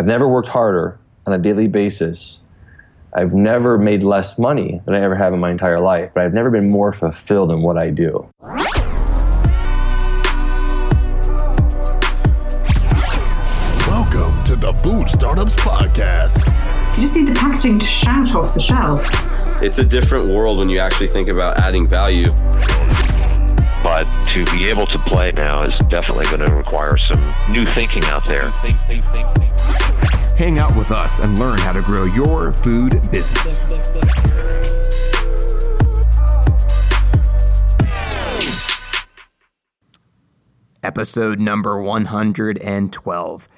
[0.00, 2.38] I've never worked harder on a daily basis.
[3.12, 6.32] I've never made less money than I ever have in my entire life, but I've
[6.32, 8.26] never been more fulfilled in what I do.
[13.86, 16.46] Welcome to the Food Startups Podcast.
[16.96, 19.06] You just need the packaging to shout off the shelf.
[19.62, 22.32] It's a different world when you actually think about adding value.
[23.82, 27.20] But to be able to play now is definitely going to require some
[27.50, 28.46] new thinking out there.
[30.40, 33.62] Hang out with us and learn how to grow your food business.
[40.82, 43.48] Episode number 112.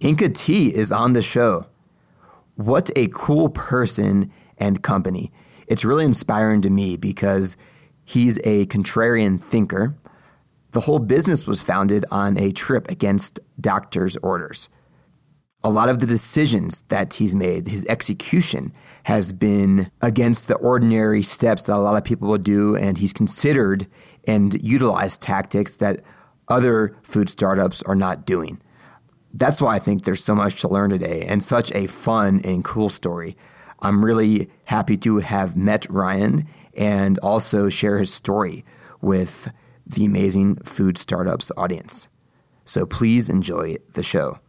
[0.00, 1.66] Inca Tea is on the show.
[2.56, 5.30] What a cool person and company.
[5.68, 7.56] It's really inspiring to me because
[8.04, 9.94] he's a contrarian thinker.
[10.72, 14.68] The whole business was founded on a trip against doctors' orders.
[15.64, 18.72] A lot of the decisions that he's made, his execution,
[19.04, 23.12] has been against the ordinary steps that a lot of people would do, and he's
[23.12, 23.86] considered
[24.24, 26.02] and utilized tactics that
[26.48, 28.60] other food startups are not doing.
[29.32, 32.64] That's why I think there's so much to learn today and such a fun and
[32.64, 33.36] cool story.
[33.80, 38.64] I'm really happy to have met Ryan and also share his story
[39.00, 39.50] with
[39.86, 42.08] the amazing food startups audience.
[42.64, 44.41] So please enjoy the show.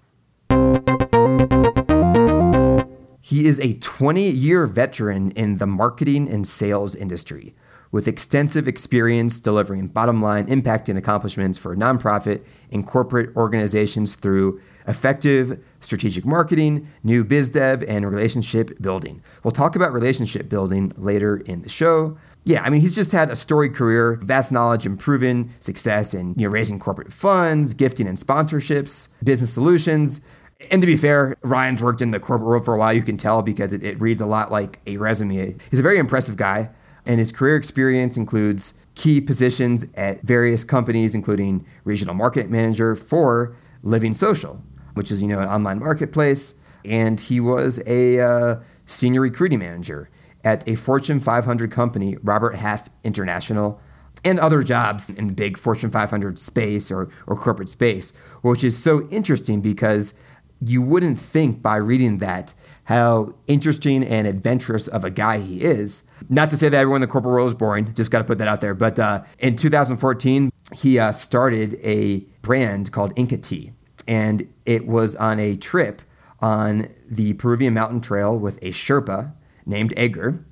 [3.33, 7.55] He is a 20 year veteran in the marketing and sales industry
[7.91, 15.59] with extensive experience delivering bottom line impacting accomplishments for nonprofit and corporate organizations through effective
[15.81, 19.23] strategic marketing, new biz dev, and relationship building.
[19.43, 22.19] We'll talk about relationship building later in the show.
[22.43, 26.35] Yeah, I mean, he's just had a storied career, vast knowledge and proven success in
[26.37, 30.21] you know, raising corporate funds, gifting and sponsorships, business solutions.
[30.71, 32.93] And to be fair, Ryan's worked in the corporate world for a while.
[32.93, 35.55] You can tell because it, it reads a lot like a resume.
[35.69, 36.69] He's a very impressive guy
[37.05, 43.55] and his career experience includes key positions at various companies, including regional market manager for
[43.81, 44.61] Living Social,
[44.93, 46.55] which is you know an online marketplace,
[46.85, 50.09] and he was a uh, senior recruiting manager
[50.43, 53.81] at a Fortune 500 company, Robert Half International,
[54.25, 58.11] and other jobs in the big Fortune 500 space or, or corporate space,
[58.41, 60.13] which is so interesting because
[60.61, 62.53] you wouldn't think by reading that
[62.85, 66.03] how interesting and adventurous of a guy he is.
[66.29, 68.37] Not to say that everyone in the corporate world is boring, just got to put
[68.39, 68.73] that out there.
[68.73, 73.71] But uh, in 2014, he uh, started a brand called Inca Tea,
[74.07, 76.01] and it was on a trip
[76.39, 79.33] on the Peruvian Mountain Trail with a Sherpa
[79.65, 80.43] named Edgar,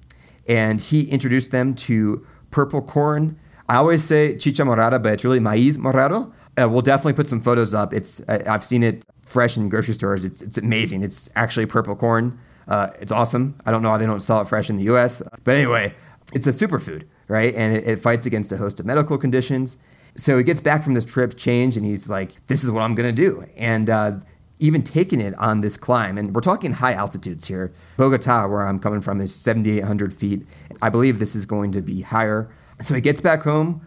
[0.47, 3.38] and he introduced them to purple corn.
[3.68, 6.31] I always say chicha morada, but it's really maiz morado.
[6.62, 7.94] Uh, we'll definitely put some photos up.
[7.94, 10.25] It's uh, I've seen it fresh in grocery stores.
[10.25, 11.02] It's, it's amazing.
[11.02, 12.40] It's actually purple corn.
[12.68, 13.56] Uh, it's awesome.
[13.66, 15.22] I don't know why they don't sell it fresh in the US.
[15.44, 15.94] But anyway,
[16.34, 17.53] it's a superfood, right?
[17.56, 19.78] And it, it fights against a host of medical conditions.
[20.16, 22.96] So he gets back from this trip, changed, and he's like, this is what I'm
[22.96, 23.46] going to do.
[23.56, 24.18] And uh,
[24.59, 27.74] even taking it on this climb, and we're talking high altitudes here.
[27.98, 30.46] Bogota, where I'm coming from, is 7,800 feet.
[30.81, 32.50] I believe this is going to be higher.
[32.81, 33.86] So he gets back home,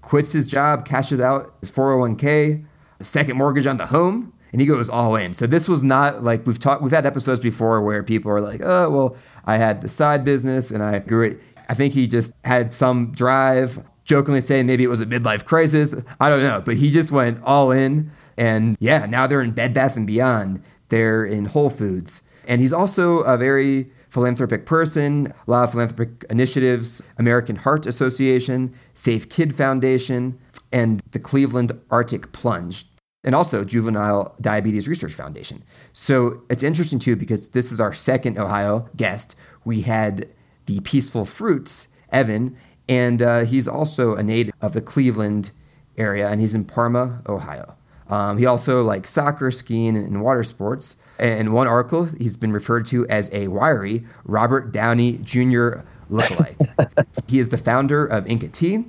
[0.00, 2.64] quits his job, cashes out his 401k,
[3.00, 5.34] second mortgage on the home, and he goes all in.
[5.34, 6.80] So this was not like we've talked.
[6.80, 10.70] We've had episodes before where people are like, "Oh, well, I had the side business
[10.70, 14.88] and I grew it." I think he just had some drive, jokingly saying maybe it
[14.88, 15.94] was a midlife crisis.
[16.18, 18.10] I don't know, but he just went all in.
[18.38, 20.62] And yeah, now they're in Bed Bath and Beyond.
[20.88, 25.34] They're in Whole Foods, and he's also a very philanthropic person.
[25.46, 30.38] A lot of philanthropic initiatives: American Heart Association, Safe Kid Foundation,
[30.72, 32.86] and the Cleveland Arctic Plunge
[33.26, 35.64] and also Juvenile Diabetes Research Foundation.
[35.92, 39.36] So it's interesting too because this is our second Ohio guest.
[39.64, 40.28] We had
[40.66, 42.56] the Peaceful Fruits, Evan,
[42.88, 45.50] and uh, he's also a native of the Cleveland
[45.98, 47.74] area, and he's in Parma, Ohio.
[48.08, 50.96] Um, he also likes soccer, skiing, and water sports.
[51.18, 55.80] In one article, he's been referred to as a wiry Robert Downey Jr.
[56.10, 57.06] lookalike.
[57.26, 58.84] he is the founder of Inca Tea.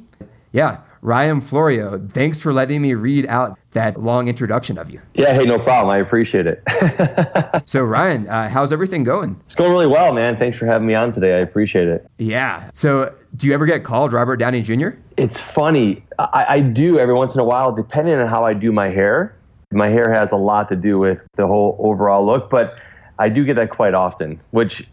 [0.51, 5.00] Yeah, Ryan Florio, thanks for letting me read out that long introduction of you.
[5.13, 5.89] Yeah, hey, no problem.
[5.89, 6.62] I appreciate it.
[7.65, 9.39] so, Ryan, uh, how's everything going?
[9.45, 10.36] It's going really well, man.
[10.36, 11.38] Thanks for having me on today.
[11.38, 12.06] I appreciate it.
[12.18, 12.69] Yeah.
[12.74, 14.89] So, do you ever get called Robert Downey Jr.?
[15.15, 16.04] It's funny.
[16.19, 19.33] I, I do every once in a while, depending on how I do my hair.
[19.71, 22.75] My hair has a lot to do with the whole overall look, but
[23.18, 24.86] I do get that quite often, which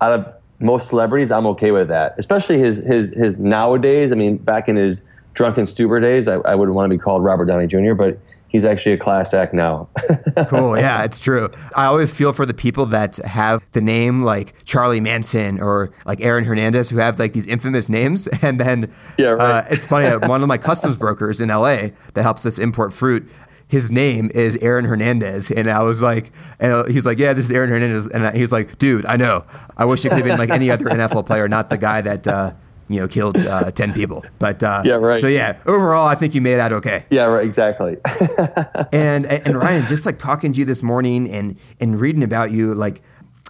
[0.00, 2.16] out of most celebrities, I'm okay with that.
[2.18, 4.10] Especially his his his nowadays.
[4.10, 5.04] I mean, back in his
[5.40, 8.62] drunken Stuber days, I, I would want to be called Robert Downey Jr., but he's
[8.62, 9.88] actually a class act now.
[10.48, 10.76] cool.
[10.76, 11.48] Yeah, it's true.
[11.74, 16.20] I always feel for the people that have the name like Charlie Manson or like
[16.20, 18.28] Aaron Hernandez who have like these infamous names.
[18.42, 19.64] And then Yeah, right.
[19.64, 20.14] uh, it's funny.
[20.26, 23.26] One of my customs brokers in LA that helps us import fruit.
[23.68, 27.52] His name is Aaron Hernandez, and I was like, and he's like, yeah, this is
[27.52, 29.44] Aaron Hernandez, and he's like, dude, I know.
[29.76, 32.26] I wish it could have been like any other NFL player, not the guy that
[32.26, 32.52] uh,
[32.90, 34.24] you know killed uh, ten people.
[34.38, 35.20] But uh, Yeah, right.
[35.20, 37.04] So yeah, overall, I think you made out okay.
[37.10, 37.96] yeah, right, exactly.
[38.92, 42.74] and and Ryan, just like talking to you this morning and and reading about you,
[42.74, 43.02] like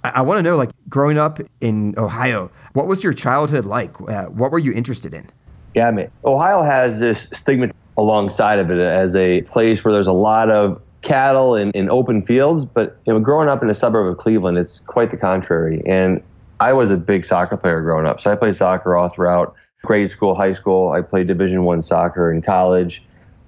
[0.05, 4.01] I, I want to know, like growing up in Ohio, what was your childhood like?
[4.01, 5.29] Uh, what were you interested in?
[5.75, 10.07] Yeah, I mean, Ohio has this stigma alongside of it as a place where there's
[10.07, 12.65] a lot of cattle and, and open fields.
[12.65, 15.83] But you know, growing up in a suburb of Cleveland, it's quite the contrary.
[15.87, 16.23] And
[16.61, 20.11] I was a big soccer player growing up, so I played soccer all throughout grade
[20.11, 20.93] school, high school.
[20.93, 23.03] I played Division One soccer in college.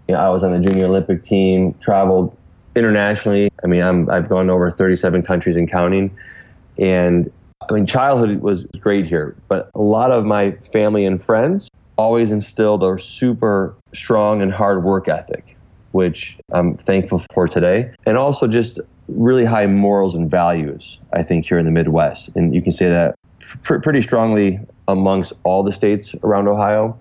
[0.08, 2.36] You know, I was on the junior Olympic team, traveled
[2.74, 3.52] internationally.
[3.62, 6.10] I mean, I'm, I've gone over 37 countries and counting.
[6.78, 7.30] And
[7.68, 12.30] I mean, childhood was great here, but a lot of my family and friends always
[12.30, 15.56] instilled a super strong and hard work ethic,
[15.92, 17.92] which I'm thankful for today.
[18.06, 18.80] And also just
[19.16, 22.30] really high morals and values, I think, here in the Midwest.
[22.34, 23.14] And you can say that
[23.62, 26.98] pr- pretty strongly amongst all the states around Ohio.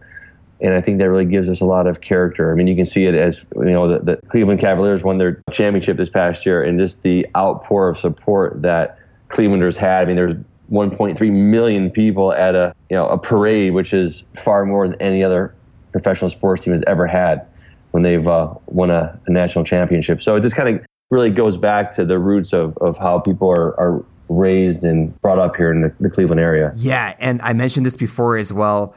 [0.60, 2.52] And I think that really gives us a lot of character.
[2.52, 5.42] I mean, you can see it as, you know, the, the Cleveland Cavaliers won their
[5.52, 9.00] championship this past year and just the outpour of support that
[9.30, 10.04] Clevelanders had.
[10.04, 10.36] I mean, there's
[10.72, 15.24] 1.3 million people at a you know a parade, which is far more than any
[15.24, 15.54] other
[15.92, 17.46] professional sports team has ever had
[17.92, 20.24] when they've uh, won a, a national championship.
[20.24, 23.52] So it just kind of really goes back to the roots of, of how people
[23.52, 26.72] are, are raised and brought up here in the, the Cleveland area.
[26.76, 28.96] Yeah, and I mentioned this before as well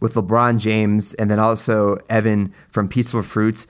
[0.00, 3.66] with LeBron James and then also Evan from Peaceful Fruits.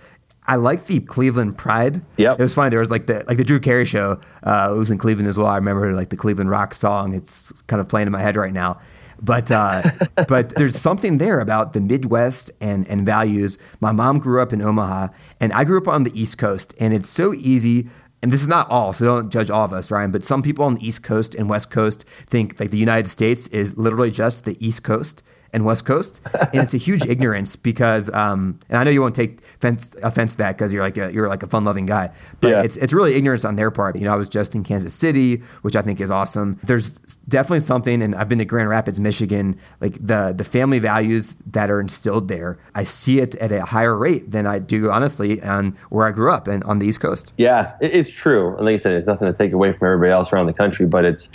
[0.49, 2.03] I like the Cleveland pride.
[2.17, 2.71] Yeah, It was funny.
[2.71, 4.21] There was like the like the Drew Carey show.
[4.45, 5.49] Uh, it was in Cleveland as well.
[5.49, 7.15] I remember like the Cleveland rock song.
[7.15, 8.79] It's kind of playing in my head right now.
[9.21, 9.91] But uh,
[10.29, 13.59] but there's something there about the Midwest and and values.
[13.81, 15.09] My mom grew up in Omaha,
[15.41, 17.89] and I grew up on the East Coast, and it's so easy.
[18.23, 20.11] And this is not all, so don't judge all of us, Ryan.
[20.11, 23.47] But some people on the East Coast and West Coast think like the United States
[23.49, 26.21] is literally just the East Coast and West Coast,
[26.53, 30.33] and it's a huge ignorance because, um, and I know you won't take offense, offense
[30.33, 32.11] to that because you're like a, you're like a fun loving guy,
[32.41, 32.63] but Yeah.
[32.63, 33.97] it's it's really ignorance on their part.
[33.97, 36.59] You know, I was just in Kansas City, which I think is awesome.
[36.65, 36.99] There's
[37.29, 39.57] definitely something, and I've been to Grand Rapids, Michigan.
[39.81, 43.97] Like the the family values that are instilled there, I see it at a higher
[43.97, 47.33] rate than I do honestly on where I grew up and on the East Coast.
[47.37, 48.57] Yeah, it's true.
[48.57, 50.87] And like you said, it's nothing to take away from everybody else around the country,
[50.87, 51.29] but it's,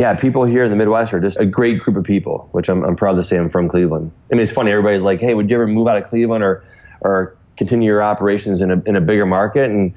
[0.00, 2.82] yeah, people here in the Midwest are just a great group of people, which I'm,
[2.84, 4.10] I'm proud to say I'm from Cleveland.
[4.30, 4.70] I mean, it's funny.
[4.70, 6.64] Everybody's like, hey, would you ever move out of Cleveland or,
[7.02, 9.70] or continue your operations in a, in a bigger market?
[9.70, 9.92] And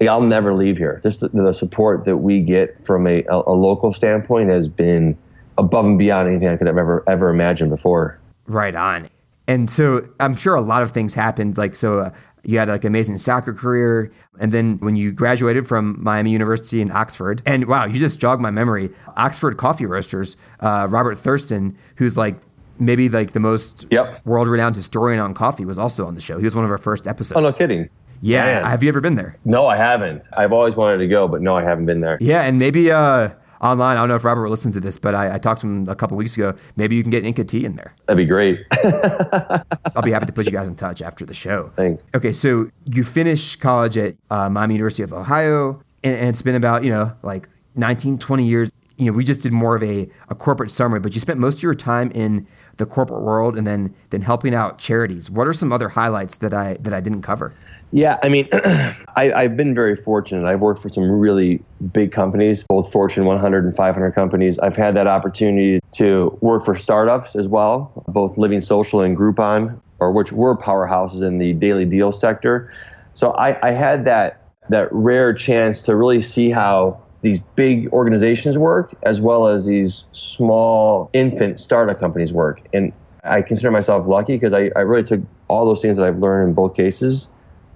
[0.00, 0.98] like, I'll never leave here.
[1.00, 5.16] Just the, the support that we get from a, a, a local standpoint has been
[5.58, 8.18] above and beyond anything I could have ever, ever imagined before.
[8.48, 9.08] Right on.
[9.46, 11.56] And so I'm sure a lot of things happened.
[11.56, 12.10] Like, so uh,
[12.46, 14.12] you had like an amazing soccer career.
[14.38, 18.40] And then when you graduated from Miami University in Oxford, and wow, you just jogged
[18.40, 18.90] my memory.
[19.16, 22.36] Oxford Coffee Roasters, uh, Robert Thurston, who's like
[22.78, 24.24] maybe like the most Yep.
[24.24, 26.38] world renowned historian on coffee, was also on the show.
[26.38, 27.36] He was one of our first episodes.
[27.36, 27.88] Oh, no kidding.
[28.20, 28.44] Yeah.
[28.44, 28.64] Man.
[28.64, 29.36] Have you ever been there?
[29.44, 30.22] No, I haven't.
[30.36, 32.16] I've always wanted to go, but no, I haven't been there.
[32.20, 32.42] Yeah.
[32.42, 33.30] And maybe uh,
[33.60, 35.88] online, I don't know if Robert listens to this, but I, I talked to him
[35.88, 36.54] a couple weeks ago.
[36.76, 37.94] Maybe you can get Inca tea in there.
[38.06, 38.64] That'd be great.
[38.72, 41.72] I'll be happy to put you guys in touch after the show.
[41.76, 42.06] Thanks.
[42.14, 46.54] Okay, so you finished college at uh, Miami University of Ohio, and, and it's been
[46.54, 48.70] about, you know, like 19, 20 years.
[48.96, 51.58] You know, we just did more of a, a corporate summary, but you spent most
[51.58, 52.46] of your time in
[52.78, 55.30] the corporate world and then then helping out charities.
[55.30, 57.54] What are some other highlights that I that I didn't cover?
[57.92, 60.46] Yeah, I mean, I, I've been very fortunate.
[60.46, 61.62] I've worked for some really
[61.92, 64.58] big companies, both Fortune 100 and 500 companies.
[64.58, 69.80] I've had that opportunity to work for startups as well, both Living Social and Groupon,
[69.98, 72.72] or which were powerhouses in the daily deal sector.
[73.14, 78.58] So I, I had that that rare chance to really see how these big organizations
[78.58, 82.60] work, as well as these small infant startup companies work.
[82.72, 86.18] And I consider myself lucky because I, I really took all those things that I've
[86.18, 87.28] learned in both cases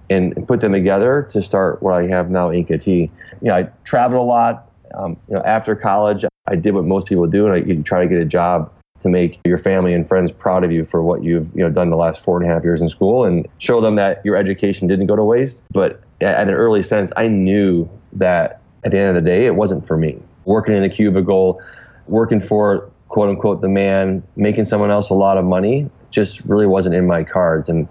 [0.09, 3.11] and, put them together to start what I have now, Inca Tea.
[3.41, 4.69] You know, I traveled a lot.
[4.93, 8.01] Um, you know, after college, I did what most people do, and I you try
[8.01, 11.23] to get a job to make your family and friends proud of you for what
[11.23, 13.79] you've you know done the last four and a half years in school, and show
[13.79, 15.63] them that your education didn't go to waste.
[15.71, 19.45] But at at an early sense, I knew that at the end of the day,
[19.45, 20.19] it wasn't for me.
[20.45, 21.61] Working in a cubicle,
[22.07, 26.65] working for quote unquote the man, making someone else a lot of money, just really
[26.65, 27.69] wasn't in my cards.
[27.69, 27.87] And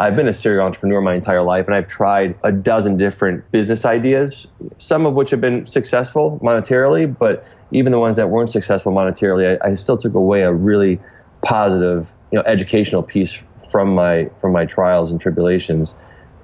[0.00, 3.84] I've been a serial entrepreneur my entire life, and I've tried a dozen different business
[3.84, 4.46] ideas,
[4.78, 9.60] some of which have been successful monetarily, but even the ones that weren't successful monetarily,
[9.62, 10.98] I, I still took away a really
[11.42, 15.94] positive, you know, educational piece from my from my trials and tribulations,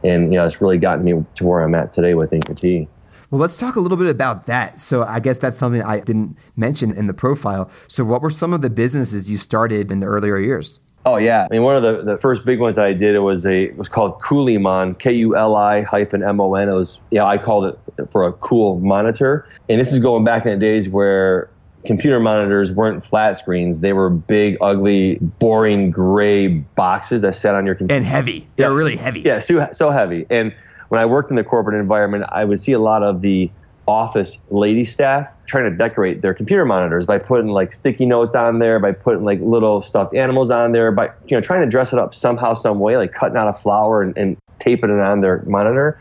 [0.04, 2.86] and you know, it's really gotten me to where I'm at today with Inca.
[3.30, 4.80] Well, let's talk a little bit about that.
[4.80, 7.70] So, I guess that's something I didn't mention in the profile.
[7.88, 10.78] So, what were some of the businesses you started in the earlier years?
[11.06, 13.20] Oh yeah, I mean one of the, the first big ones that I did it
[13.20, 16.68] was a it was called Kulimon, K U L I hyphen M O N.
[16.68, 17.78] It was yeah I called it
[18.10, 21.48] for a cool monitor, and this is going back in the days where
[21.86, 27.64] computer monitors weren't flat screens; they were big, ugly, boring gray boxes that sat on
[27.66, 28.48] your computer and heavy.
[28.56, 28.76] They're Yeah.
[28.76, 29.20] really heavy.
[29.20, 30.26] Yeah, so so heavy.
[30.28, 30.52] And
[30.88, 33.48] when I worked in the corporate environment, I would see a lot of the
[33.88, 38.58] office lady staff trying to decorate their computer monitors by putting like sticky notes on
[38.58, 41.92] there, by putting like little stuffed animals on there, by you know trying to dress
[41.92, 45.20] it up somehow, some way, like cutting out a flower and, and taping it on
[45.20, 45.98] their monitor.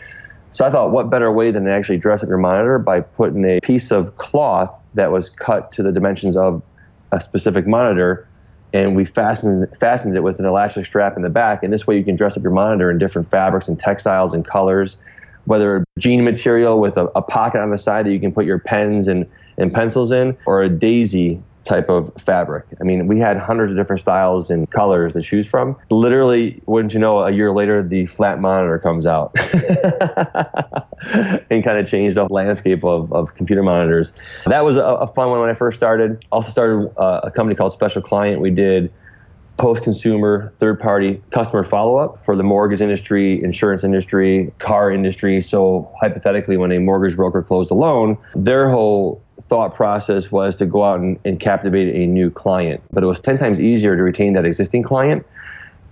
[0.52, 3.44] So I thought, what better way than to actually dress up your monitor by putting
[3.44, 6.64] a piece of cloth that was cut to the dimensions of
[7.12, 8.28] a specific monitor,
[8.74, 11.98] and we fastened fastened it with an elastic strap in the back, and this way
[11.98, 14.98] you can dress up your monitor in different fabrics and textiles and colors,
[15.46, 18.60] whether jean material with a, a pocket on the side that you can put your
[18.60, 19.26] pens and,
[19.58, 22.66] and pencils in, or a daisy type of fabric.
[22.80, 25.76] I mean, we had hundreds of different styles and colors to choose from.
[25.90, 29.36] Literally, wouldn't you know, a year later, the flat monitor comes out
[31.50, 34.16] and kind of changed the landscape of, of computer monitors.
[34.46, 36.24] That was a, a fun one when I first started.
[36.32, 38.42] Also started uh, a company called Special Client.
[38.42, 38.94] We did
[39.58, 45.42] post-consumer third-party customer follow-up for the mortgage industry, insurance industry, car industry.
[45.42, 50.66] So hypothetically, when a mortgage broker closed a loan, their whole thought process was to
[50.66, 52.82] go out and, and captivate a new client.
[52.92, 55.26] But it was 10 times easier to retain that existing client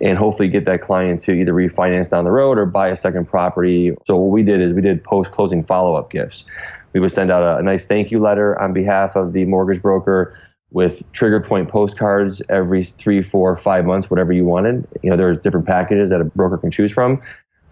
[0.01, 3.27] and hopefully get that client to either refinance down the road or buy a second
[3.27, 3.95] property.
[4.05, 6.45] So what we did is we did post-closing follow-up gifts.
[6.93, 9.81] We would send out a, a nice thank you letter on behalf of the mortgage
[9.81, 10.37] broker
[10.73, 14.85] with trigger point postcards every three, four, five months, whatever you wanted.
[15.01, 17.21] You know, there's different packages that a broker can choose from.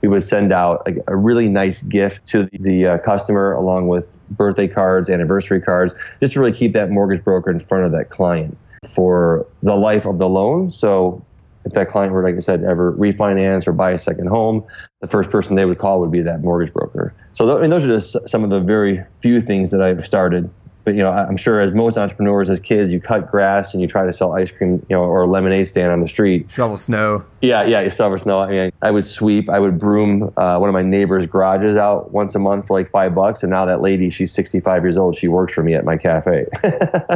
[0.02, 4.18] We would send out a, a really nice gift to the, uh, customer along with
[4.30, 8.10] birthday cards, anniversary cards, just to really keep that mortgage broker in front of that
[8.10, 10.72] client for the life of the loan.
[10.72, 11.24] So
[11.66, 14.64] if that client were, like I said, ever refinance or buy a second home,
[15.02, 17.14] the first person they would call would be that mortgage broker.
[17.34, 20.06] So th- I mean, those are just some of the very few things that I've
[20.06, 20.50] started.
[20.84, 23.88] But you know, I'm sure as most entrepreneurs, as kids, you cut grass and you
[23.88, 26.50] try to sell ice cream, you know, or a lemonade stand on the street.
[26.52, 27.24] Shovel snow.
[27.42, 28.40] Yeah, yeah, you shovel snow.
[28.40, 32.12] I mean, I would sweep, I would broom uh, one of my neighbor's garages out
[32.12, 33.44] once a month for like five bucks.
[33.44, 35.16] And now that lady, she's 65 years old.
[35.16, 36.46] She works for me at my cafe.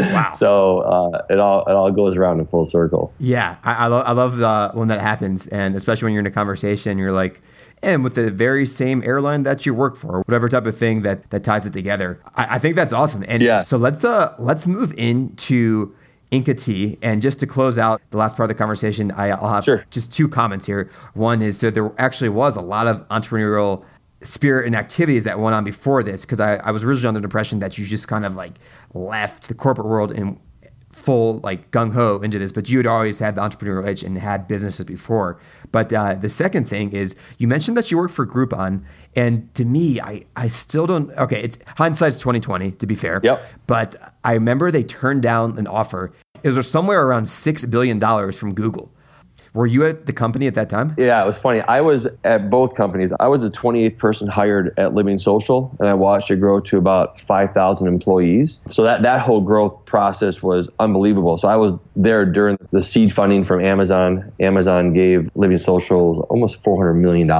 [0.00, 0.32] Wow.
[0.36, 3.12] So uh, it all it all goes around in full circle.
[3.18, 6.26] Yeah, I, I, lo- I love uh, when that happens, and especially when you're in
[6.26, 7.42] a conversation, you're like,
[7.82, 11.30] and with the very same airline that you work for, whatever type of thing that
[11.30, 12.20] that ties it together.
[12.34, 13.24] I, I think that's awesome.
[13.28, 13.62] And Yeah.
[13.62, 15.94] so let's uh let's move into
[16.32, 19.52] Inca Tea, and just to close out the last part of the conversation, I, I'll
[19.52, 19.84] have Sure.
[19.90, 20.90] just two comments here.
[21.14, 23.84] One is so there actually was a lot of entrepreneurial
[24.22, 27.24] spirit and activities that went on before this because I, I was originally under the
[27.26, 28.54] impression that you just kind of like
[28.94, 30.40] left the corporate world and
[30.90, 34.16] full like gung ho into this, but you had always had the entrepreneurial edge and
[34.18, 35.38] had businesses before.
[35.72, 39.64] But uh, the second thing is you mentioned that you worked for Groupon, and to
[39.64, 41.10] me, I I still don't.
[41.12, 43.20] Okay, it's hindsight's twenty twenty to be fair.
[43.22, 43.42] Yep.
[43.66, 46.12] But I remember they turned down an offer.
[46.42, 48.92] It was somewhere around six billion dollars from Google.
[49.56, 50.94] Were you at the company at that time?
[50.98, 51.62] Yeah, it was funny.
[51.62, 53.10] I was at both companies.
[53.18, 56.76] I was the 28th person hired at Living Social, and I watched it grow to
[56.76, 58.58] about 5,000 employees.
[58.68, 61.38] So that, that whole growth process was unbelievable.
[61.38, 64.30] So I was there during the seed funding from Amazon.
[64.40, 67.30] Amazon gave Living Social almost $400 million.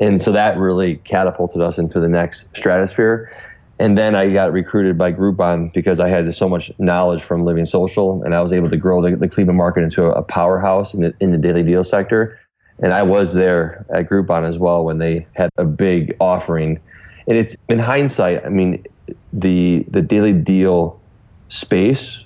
[0.00, 3.30] And so that really catapulted us into the next stratosphere.
[3.78, 7.64] And then I got recruited by Groupon because I had so much knowledge from Living
[7.64, 11.02] Social, and I was able to grow the, the Cleveland market into a powerhouse in
[11.02, 12.38] the, in the daily deal sector.
[12.78, 16.80] And I was there at Groupon as well when they had a big offering.
[17.26, 18.84] And it's in hindsight, I mean,
[19.32, 21.00] the the daily deal
[21.48, 22.24] space,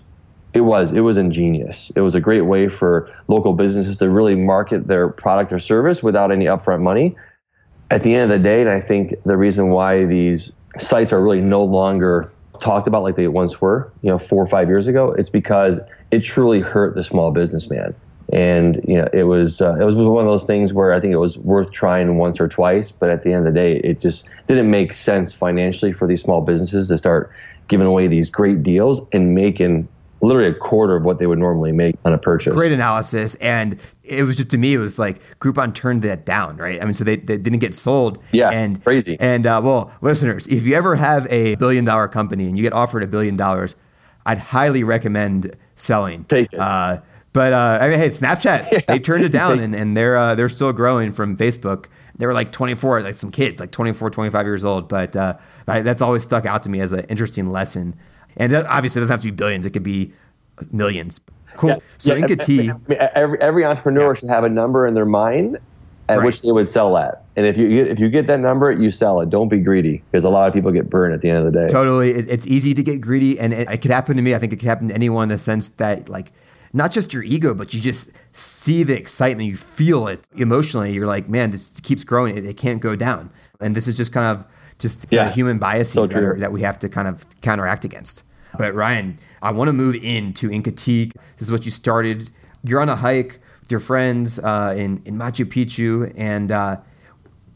[0.55, 1.90] it was it was ingenious.
[1.95, 6.02] It was a great way for local businesses to really market their product or service
[6.02, 7.17] without any upfront money.
[7.90, 11.23] At the end of the day, and I think the reason why these sites are
[11.23, 12.30] really no longer
[12.61, 15.78] talked about like they once were, you know, four or five years ago, it's because
[16.11, 17.94] it truly hurt the small businessman.
[18.30, 21.14] And you know, it was uh, it was one of those things where I think
[21.14, 24.00] it was worth trying once or twice, but at the end of the day, it
[24.00, 27.30] just didn't make sense financially for these small businesses to start
[27.68, 29.88] giving away these great deals and making
[30.20, 32.54] literally a quarter of what they would normally make on a purchase.
[32.54, 33.34] Great analysis.
[33.37, 36.80] And it was just to me, it was like Groupon turned that down, right?
[36.80, 38.22] I mean, so they, they didn't get sold.
[38.32, 39.16] Yeah, and crazy.
[39.20, 42.72] And uh, well, listeners, if you ever have a billion dollar company and you get
[42.72, 43.76] offered a billion dollars,
[44.26, 46.25] I'd highly recommend selling.
[46.25, 46.58] Take it.
[46.58, 47.00] Uh,
[47.32, 48.80] but uh, I mean, hey, Snapchat, yeah.
[48.88, 51.87] they turned it down and, and they're uh, they're still growing from Facebook.
[52.16, 54.88] They were like 24, like some kids, like 24, 25 years old.
[54.88, 57.94] But uh, that's always stuck out to me as an interesting lesson.
[58.38, 60.12] And that obviously, it doesn't have to be billions; it could be
[60.73, 61.21] millions.
[61.57, 61.71] Cool.
[61.71, 65.59] Yeah, so yeah, Inca Every, every entrepreneur should have a number in their mind
[66.09, 66.25] at right.
[66.25, 67.25] which they would sell at.
[67.37, 69.30] And if you get, if you get that number, you sell it.
[69.30, 71.59] Don't be greedy because a lot of people get burned at the end of the
[71.59, 71.68] day.
[71.68, 74.35] Totally, it, it's easy to get greedy, and it, it, could happen to me.
[74.35, 76.33] I think it could happen to anyone in the sense that like
[76.73, 80.92] not just your ego, but you just see the excitement, you feel it emotionally.
[80.92, 82.37] You're like, man, this keeps growing.
[82.37, 83.30] It, it can't go down.
[83.61, 84.47] And this is just kind of
[84.78, 85.30] just yeah.
[85.30, 88.25] human biases so that, are, that we have to kind of counteract against.
[88.57, 91.12] But Ryan, I want to move into Inca Tea.
[91.37, 92.31] This is what you started.
[92.64, 96.78] You're on a hike with your friends uh, in in Machu Picchu, and uh,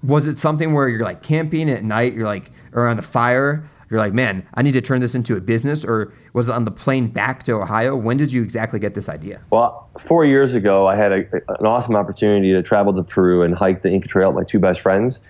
[0.02, 2.14] was it something where you're like camping at night?
[2.14, 3.68] You're like around the fire.
[3.90, 6.64] You're like, man, I need to turn this into a business, or was it on
[6.64, 7.94] the plane back to Ohio?
[7.94, 9.42] When did you exactly get this idea?
[9.50, 11.16] Well, four years ago, I had a,
[11.58, 14.58] an awesome opportunity to travel to Peru and hike the Inca Trail with my two
[14.58, 15.20] best friends.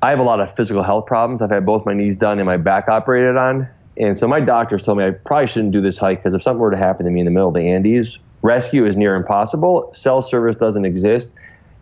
[0.00, 1.42] I have a lot of physical health problems.
[1.42, 3.68] I've had both my knees done and my back operated on.
[3.96, 6.60] And so my doctors told me I probably shouldn't do this hike because if something
[6.60, 9.92] were to happen to me in the middle of the Andes, rescue is near impossible.
[9.94, 11.34] Cell service doesn't exist.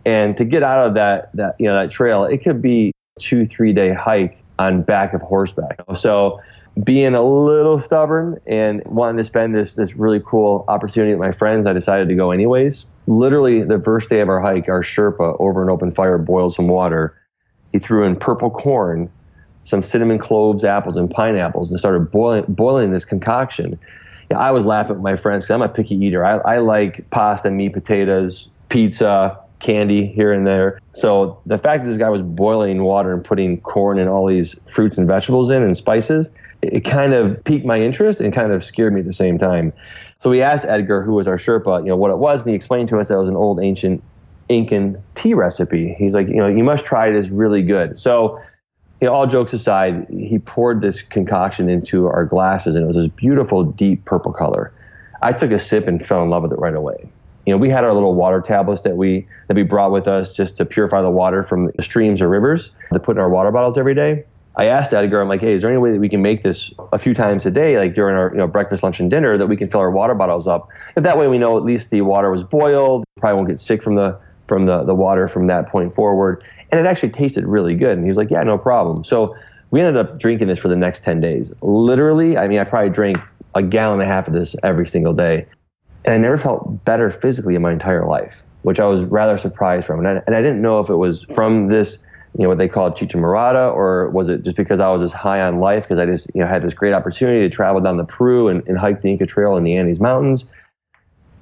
[0.05, 3.47] And to get out of that, that you know that trail, it could be two,
[3.47, 5.81] three day hike on back of horseback.
[5.97, 6.41] So
[6.83, 11.33] being a little stubborn and wanting to spend this this really cool opportunity with my
[11.33, 12.87] friends, I decided to go anyways.
[13.07, 16.69] Literally the first day of our hike, our Sherpa over an open fire boiled some
[16.69, 17.17] water.
[17.73, 19.11] He threw in purple corn
[19.71, 23.79] some cinnamon cloves, apples, and pineapples, and started boiling boiling this concoction.
[24.31, 26.25] Yeah, I was laughing with my friends because I'm a picky eater.
[26.25, 30.81] I, I like pasta, meat, potatoes, pizza, candy here and there.
[30.93, 34.59] So the fact that this guy was boiling water and putting corn and all these
[34.71, 36.31] fruits and vegetables in and spices,
[36.63, 39.39] it, it kind of piqued my interest and kind of scared me at the same
[39.39, 39.73] time.
[40.19, 42.57] So we asked Edgar, who was our Sherpa, you know, what it was, and he
[42.57, 44.03] explained to us that it was an old ancient
[44.49, 45.95] Incan tea recipe.
[45.97, 47.15] He's like, you know, you must try it.
[47.15, 47.97] It's really good.
[47.97, 48.41] So
[49.01, 52.97] you know, all jokes aside, he poured this concoction into our glasses, and it was
[52.97, 54.73] this beautiful, deep purple color.
[55.23, 57.11] I took a sip and fell in love with it right away.
[57.47, 60.35] You know, we had our little water tablets that we that we brought with us
[60.35, 63.51] just to purify the water from the streams or rivers to put in our water
[63.51, 64.25] bottles every day.
[64.57, 66.71] I asked Edgar, I'm like, hey, is there any way that we can make this
[66.93, 69.47] a few times a day, like during our you know breakfast, lunch, and dinner, that
[69.47, 70.69] we can fill our water bottles up?
[70.97, 73.83] If that way we know at least the water was boiled, probably won't get sick
[73.83, 74.19] from the
[74.51, 76.43] from the, the water from that point forward.
[76.73, 77.93] And it actually tasted really good.
[77.93, 79.05] And he was like, yeah, no problem.
[79.05, 79.37] So
[79.71, 81.53] we ended up drinking this for the next 10 days.
[81.63, 83.19] Literally, I mean, I probably drank
[83.55, 85.47] a gallon and a half of this every single day.
[86.05, 89.87] And I never felt better physically in my entire life, which I was rather surprised
[89.87, 90.01] from.
[90.01, 91.99] And I, and I didn't know if it was from this,
[92.37, 95.13] you know, what they call chicha morada, or was it just because I was as
[95.13, 97.99] high on life because I just, you know, had this great opportunity to travel down
[97.99, 100.45] the Peru and, and hike the Inca Trail in the Andes Mountains.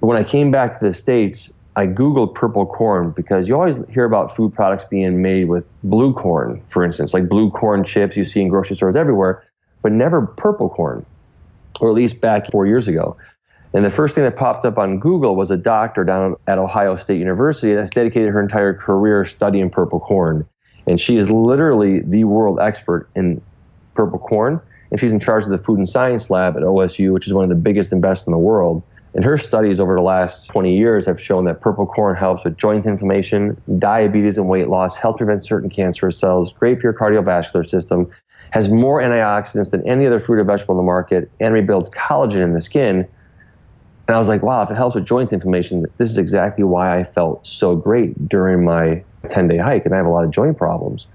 [0.00, 3.88] But when I came back to the States, I Googled purple corn because you always
[3.88, 8.16] hear about food products being made with blue corn, for instance, like blue corn chips
[8.16, 9.44] you see in grocery stores everywhere,
[9.80, 11.06] but never purple corn,
[11.80, 13.16] or at least back four years ago.
[13.72, 16.96] And the first thing that popped up on Google was a doctor down at Ohio
[16.96, 20.48] State University that's dedicated her entire career studying purple corn.
[20.88, 23.40] And she is literally the world expert in
[23.94, 24.60] purple corn.
[24.90, 27.44] And she's in charge of the food and science lab at OSU, which is one
[27.44, 28.82] of the biggest and best in the world.
[29.14, 32.56] And her studies over the last 20 years have shown that purple corn helps with
[32.56, 37.68] joint inflammation, diabetes and weight loss, helps prevent certain cancerous cells, great for your cardiovascular
[37.68, 38.10] system,
[38.50, 42.42] has more antioxidants than any other fruit or vegetable in the market, and rebuilds collagen
[42.42, 43.06] in the skin.
[44.06, 46.98] And I was like, wow, if it helps with joint inflammation, this is exactly why
[46.98, 49.84] I felt so great during my 10 day hike.
[49.84, 51.06] And I have a lot of joint problems.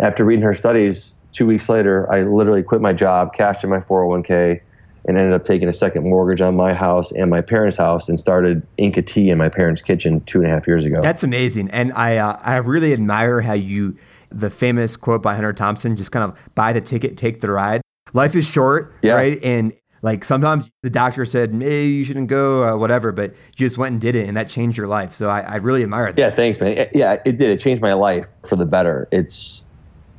[0.00, 3.78] After reading her studies, two weeks later, I literally quit my job, cashed in my
[3.78, 4.60] 401k,
[5.06, 8.18] and ended up taking a second mortgage on my house and my parents' house and
[8.18, 11.00] started Inca Tea in my parents' kitchen two and a half years ago.
[11.00, 13.96] That's amazing, and I uh, I really admire how you
[14.30, 17.82] the famous quote by Hunter Thompson just kind of buy the ticket, take the ride.
[18.12, 19.12] Life is short, yeah.
[19.12, 19.42] right?
[19.42, 23.76] And like sometimes the doctor said, maybe you shouldn't go, uh, whatever, but you just
[23.76, 25.12] went and did it, and that changed your life.
[25.12, 26.18] So I, I really admire that.
[26.18, 26.88] Yeah, thanks, man.
[26.94, 27.50] Yeah, it did.
[27.50, 29.08] It changed my life for the better.
[29.10, 29.62] It's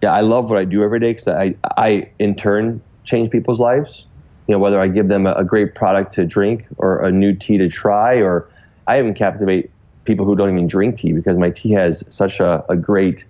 [0.02, 3.60] yeah, I love what I do every day because I I in turn change people's
[3.60, 4.06] lives
[4.52, 7.34] you know, whether I give them a, a great product to drink or a new
[7.34, 8.50] tea to try, or
[8.86, 9.72] I even captivate
[10.04, 13.24] people who don't even drink tea because my tea has such a, a great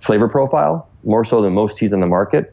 [0.00, 2.52] flavor profile, more so than most teas on the market.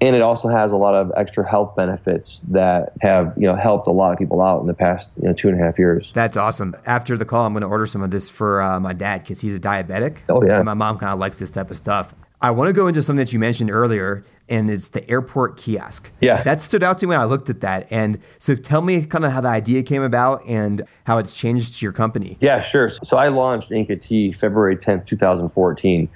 [0.00, 3.86] and it also has a lot of extra health benefits that have you know helped
[3.86, 6.12] a lot of people out in the past you know two and a half years.
[6.14, 6.74] That's awesome.
[6.86, 9.42] After the call, I'm going to order some of this for uh, my dad because
[9.42, 10.22] he's a diabetic.
[10.30, 10.56] Oh, yeah.
[10.56, 12.14] And my mom kind of likes this type of stuff.
[12.42, 16.10] I want to go into something that you mentioned earlier, and it's the airport kiosk.
[16.20, 16.42] Yeah.
[16.42, 17.86] That stood out to me when I looked at that.
[17.90, 21.80] And so tell me kind of how the idea came about and how it's changed
[21.80, 22.36] your company.
[22.40, 22.88] Yeah, sure.
[22.88, 26.08] So I launched Inca Tea February 10th, 2014.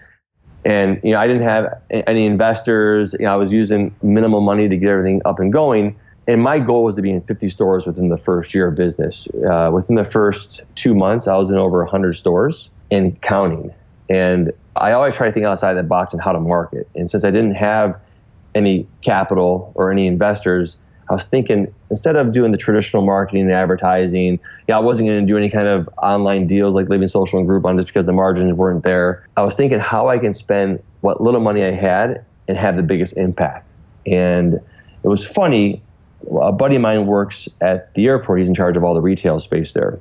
[0.65, 3.13] And you know, I didn't have any investors.
[3.13, 5.97] You know, I was using minimal money to get everything up and going.
[6.27, 9.29] And my goal was to be in 50 stores within the first year of business.
[9.49, 13.73] Uh, within the first two months, I was in over 100 stores and counting.
[14.09, 16.89] And I always try to think outside the box and how to market.
[16.95, 17.99] And since I didn't have
[18.55, 23.53] any capital or any investors, I was thinking instead of doing the traditional marketing and
[23.53, 27.39] advertising, yeah, I wasn't going to do any kind of online deals like Living Social
[27.39, 29.27] and Groupon just because the margins weren't there.
[29.37, 32.83] I was thinking how I can spend what little money I had and have the
[32.83, 33.71] biggest impact.
[34.05, 35.83] And it was funny.
[36.41, 38.41] A buddy of mine works at the airport.
[38.41, 40.01] He's in charge of all the retail space there.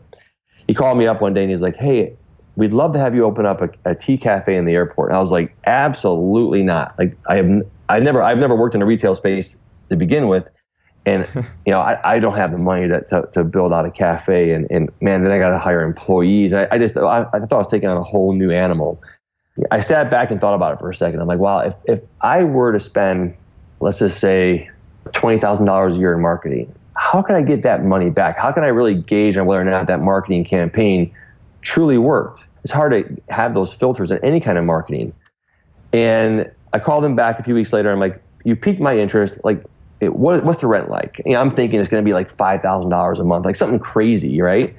[0.67, 2.15] He called me up one day and he's like, "Hey,
[2.55, 5.17] we'd love to have you open up a, a tea cafe in the airport." And
[5.17, 6.97] I was like, "Absolutely not!
[6.97, 9.57] Like, I have, I never, I've never worked in a retail space
[9.89, 10.47] to begin with."
[11.05, 11.27] and
[11.65, 14.51] you know I, I don't have the money to, to, to build out a cafe
[14.51, 17.53] and, and man then i got to hire employees I, I just I, I thought
[17.53, 19.01] i was taking on a whole new animal
[19.71, 21.99] i sat back and thought about it for a second i'm like wow if, if
[22.21, 23.35] i were to spend
[23.79, 24.69] let's just say
[25.07, 28.67] $20000 a year in marketing how can i get that money back how can i
[28.67, 31.13] really gauge on whether or not that marketing campaign
[31.65, 35.13] truly worked it's hard to have those filters in any kind of marketing
[35.91, 39.39] and i called him back a few weeks later i'm like you piqued my interest
[39.43, 39.63] like
[40.01, 41.21] it, what, what's the rent like?
[41.25, 43.55] You know, I'm thinking it's going to be like five thousand dollars a month, like
[43.55, 44.75] something crazy, right?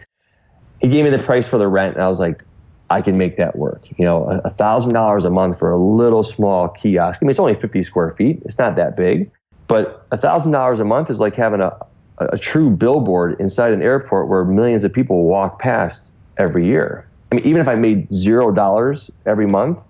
[0.80, 2.42] He gave me the price for the rent, and I was like,
[2.90, 3.82] I can make that work.
[3.98, 7.18] You know, a thousand dollars a month for a little small kiosk.
[7.20, 8.40] I mean, it's only 50 square feet.
[8.44, 9.30] It's not that big,
[9.68, 11.76] but a thousand dollars a month is like having a,
[12.18, 17.06] a true billboard inside an airport where millions of people walk past every year.
[17.30, 19.82] I mean, even if I made zero dollars every month,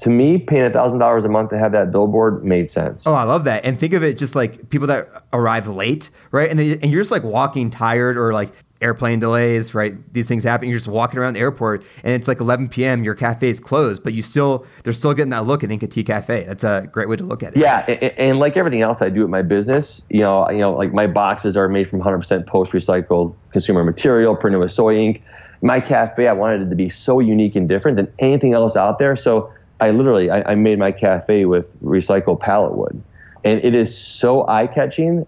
[0.00, 3.06] to me, paying a thousand dollars a month to have that billboard made sense.
[3.06, 3.64] Oh, I love that.
[3.66, 6.48] And think of it just like people that arrive late, right?
[6.48, 9.94] And they, and you're just like walking tired or like airplane delays, right?
[10.12, 10.68] These things happen.
[10.68, 13.04] You're just walking around the airport, and it's like 11 p.m.
[13.04, 16.02] Your cafe is closed, but you still they're still getting that look at Inca Tea
[16.02, 16.44] Cafe.
[16.44, 17.60] That's a great way to look at it.
[17.60, 20.72] Yeah, and, and like everything else I do at my business, you know, you know,
[20.72, 25.22] like my boxes are made from 100% post recycled consumer material, printed with soy ink.
[25.62, 28.98] My cafe, I wanted it to be so unique and different than anything else out
[28.98, 29.16] there.
[29.16, 33.02] So I literally I, I made my cafe with recycled pallet wood,
[33.44, 35.26] and it is so eye catching.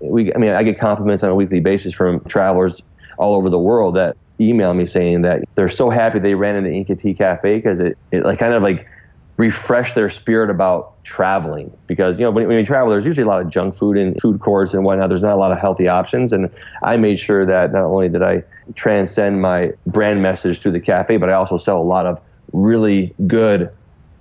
[0.00, 2.82] We, I mean, I get compliments on a weekly basis from travelers
[3.16, 6.70] all over the world that email me saying that they're so happy they ran into
[6.70, 8.86] Inca Tea Cafe because it, it like kind of like
[9.36, 11.76] refreshed their spirit about traveling.
[11.86, 14.20] Because you know when, when you travel there's usually a lot of junk food and
[14.20, 15.08] food courts and whatnot.
[15.08, 16.32] There's not a lot of healthy options.
[16.32, 16.50] And
[16.82, 18.42] i made sure that not only did i
[18.74, 22.20] transcend my brand message through the cafe but i also sell a lot of
[22.52, 23.70] really good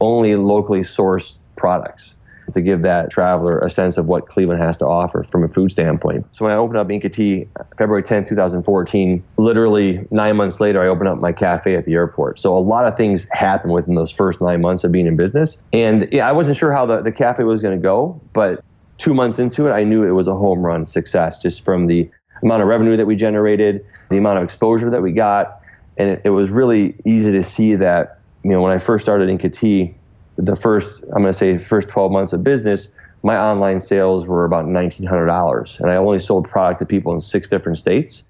[0.02, 2.13] only locally sourced products
[2.52, 5.72] to give that traveler a sense of what Cleveland has to offer from a food
[5.72, 6.26] standpoint.
[6.34, 10.88] So when I opened up Inca Tea February 10, 2014, literally nine months later, I
[10.88, 12.40] opened up my cafe at the airport.
[12.40, 15.62] So a lot of things happened within those first nine months of being in business.
[15.72, 18.64] And yeah, I wasn't sure how the, the cafe was going to go, but
[18.98, 22.10] two months into it, I knew it was a home run success just from the
[22.42, 25.60] amount of revenue that we generated, the amount of exposure that we got.
[25.98, 29.30] And it, it was really easy to see that you know, when I first started
[29.30, 29.96] Inca Tea,
[30.36, 32.91] the first, I'm going to say, first 12 months of business,
[33.24, 35.80] my online sales were about $1,900.
[35.80, 38.24] And I only sold product to people in six different states,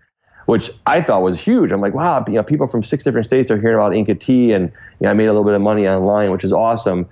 [0.45, 1.71] which I thought was huge.
[1.71, 4.51] I'm like, wow, you know, people from six different states are hearing about Inca Tea.
[4.51, 7.07] And you know, I made a little bit of money online, which is awesome.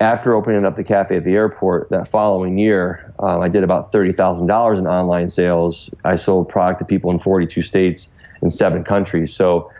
[0.00, 3.92] After opening up the cafe at the airport that following year, um, I did about
[3.92, 5.90] $30,000 in online sales.
[6.04, 9.32] I sold product to people in 42 states in seven countries.
[9.32, 9.70] So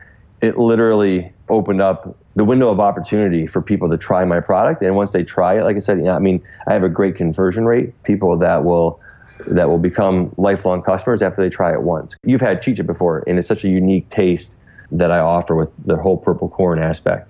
[0.42, 4.83] it literally opened up the window of opportunity for people to try my product.
[4.83, 6.88] And once they try it, like I said, you know, I mean, I have a
[6.88, 8.02] great conversion rate.
[8.02, 9.00] People that will
[9.48, 12.16] that will become lifelong customers after they try it once.
[12.24, 14.57] You've had chicha before, and it's such a unique taste
[14.90, 17.28] that I offer with the whole purple corn aspect.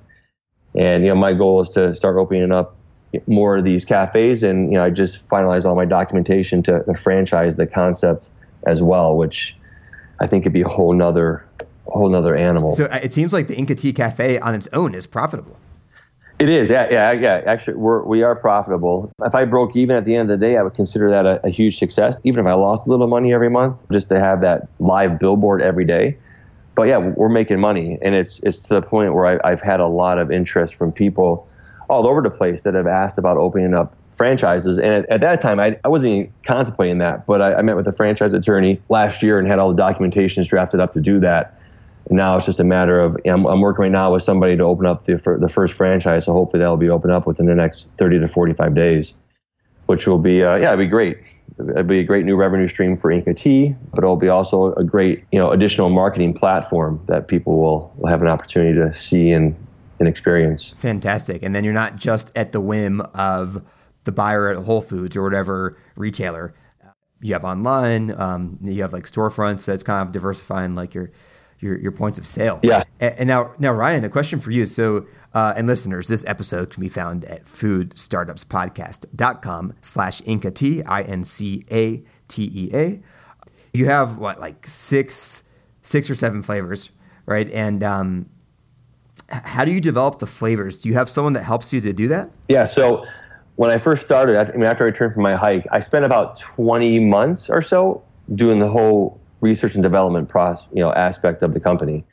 [0.74, 2.76] And you know, my goal is to start opening up
[3.26, 6.94] more of these cafes, and you know, I just finalized all my documentation to, to
[6.94, 8.30] franchise the concept
[8.66, 9.56] as well, which
[10.18, 11.44] I think could be a whole nother
[11.86, 12.72] whole nother animal.
[12.72, 15.58] So uh, it seems like the Inca Tea Cafe on its own is profitable.
[16.38, 17.42] It is, yeah, yeah, yeah.
[17.46, 19.12] Actually, we're we are profitable.
[19.22, 21.46] If I broke even at the end of the day, I would consider that a,
[21.46, 22.16] a huge success.
[22.24, 25.62] Even if I lost a little money every month, just to have that live billboard
[25.62, 26.16] every day.
[26.74, 29.78] But yeah, we're making money, and it's it's to the point where I, I've had
[29.78, 31.46] a lot of interest from people
[31.88, 34.78] all over the place that have asked about opening up franchises.
[34.78, 37.76] And at, at that time, I, I wasn't even contemplating that, but I, I met
[37.76, 41.20] with a franchise attorney last year and had all the documentations drafted up to do
[41.20, 41.54] that.
[42.10, 44.86] Now it's just a matter of I'm, I'm working right now with somebody to open
[44.86, 46.24] up the, the first franchise.
[46.24, 49.14] So hopefully that'll be opened up within the next 30 to 45 days,
[49.86, 51.18] which will be, uh, yeah, it'll be great.
[51.58, 54.84] It'll be a great new revenue stream for Inca Tea, but it'll be also a
[54.84, 59.30] great, you know, additional marketing platform that people will, will have an opportunity to see
[59.30, 59.54] and,
[59.98, 60.70] and experience.
[60.78, 61.42] Fantastic.
[61.42, 63.62] And then you're not just at the whim of
[64.04, 66.54] the buyer at Whole Foods or whatever retailer.
[67.20, 69.60] You have online, um, you have like storefronts.
[69.60, 71.12] So it's kind of diversifying like your
[71.62, 72.58] your, your points of sale.
[72.62, 72.84] Yeah.
[73.00, 74.64] And, and now, now Ryan, a question for you.
[74.66, 82.02] So, uh, and listeners, this episode can be found at foodstartupspodcast.com slash Inca Tea, I-N-C-A-T-E-A.
[83.72, 85.44] You have what, like six,
[85.80, 86.90] six or seven flavors,
[87.24, 87.50] right?
[87.50, 88.28] And um,
[89.30, 90.80] how do you develop the flavors?
[90.80, 92.30] Do you have someone that helps you to do that?
[92.48, 92.66] Yeah.
[92.66, 93.06] So
[93.56, 96.38] when I first started, I mean, after I returned from my hike, I spent about
[96.38, 101.52] 20 months or so doing the whole research and development process, you know, aspect of
[101.52, 102.04] the company.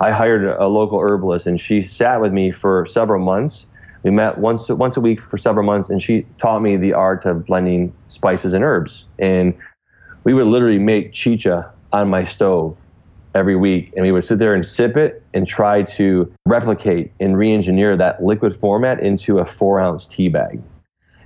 [0.00, 3.66] I hired a local herbalist, and she sat with me for several months.
[4.02, 7.24] We met once once a week for several months, and she taught me the art
[7.24, 9.04] of blending spices and herbs.
[9.18, 9.54] And
[10.24, 12.76] we would literally make chicha on my stove
[13.34, 17.36] every week, and we would sit there and sip it and try to replicate and
[17.36, 20.60] re-engineer that liquid format into a four ounce tea bag.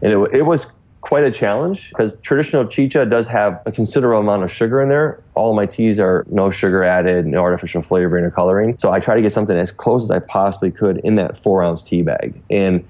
[0.01, 0.67] And it, it was
[1.03, 5.23] quite a challenge because traditional chicha does have a considerable amount of sugar in there.
[5.35, 8.79] All my teas are no sugar added, no artificial flavoring or coloring.
[8.79, 11.63] So I try to get something as close as I possibly could in that four
[11.63, 12.41] ounce tea bag.
[12.49, 12.87] And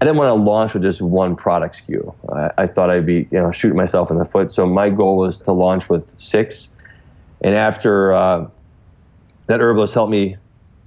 [0.00, 2.14] I didn't want to launch with just one product SKU.
[2.32, 4.52] I, I thought I'd be, you know, shooting myself in the foot.
[4.52, 6.68] So my goal was to launch with six.
[7.40, 8.46] And after uh,
[9.46, 10.36] that herbalist helped me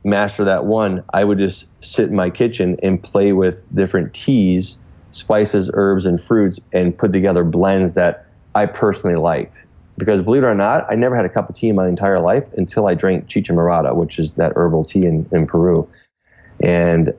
[0.03, 4.77] master that one, I would just sit in my kitchen and play with different teas
[5.11, 9.65] spices, herbs, and fruits and put together blends that I personally liked.
[9.97, 12.19] Because believe it or not, I never had a cup of tea in my entire
[12.19, 15.87] life until I drank chicha morada, which is that herbal tea in, in Peru.
[16.61, 17.13] And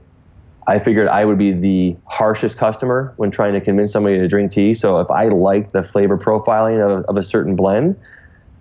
[0.66, 4.52] I figured I would be the harshest customer when trying to convince somebody to drink
[4.52, 4.74] tea.
[4.74, 7.96] So if I liked the flavor profiling of, of a certain blend,